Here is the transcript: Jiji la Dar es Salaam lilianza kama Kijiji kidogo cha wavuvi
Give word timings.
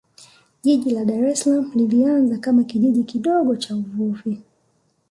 Jiji 0.63 0.89
la 0.93 1.03
Dar 1.09 1.23
es 1.31 1.39
Salaam 1.41 1.71
lilianza 1.75 2.37
kama 2.37 2.63
Kijiji 2.63 3.03
kidogo 3.03 3.55
cha 3.55 3.75
wavuvi 3.75 4.41